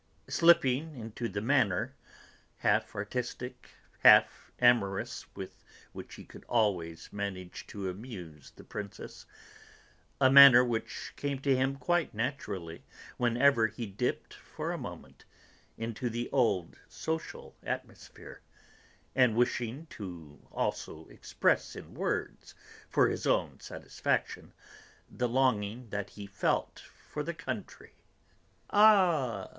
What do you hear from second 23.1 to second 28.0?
own satisfaction, the longing that he felt for the country: